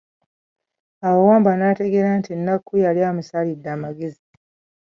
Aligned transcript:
Awo 1.07 1.19
Wambwa 1.29 1.53
n'ategeera 1.57 2.09
nti 2.19 2.31
Nakku 2.45 2.73
yali 2.85 3.01
amusalidde 3.09 3.69
amagezi. 3.75 4.25